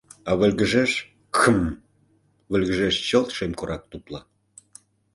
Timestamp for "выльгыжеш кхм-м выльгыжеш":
0.39-2.95